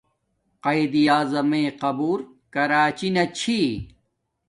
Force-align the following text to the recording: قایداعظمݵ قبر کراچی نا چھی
قایداعظمݵ 0.63 1.65
قبر 1.81 2.17
کراچی 2.53 3.09
نا 3.15 3.23
چھی 3.37 3.59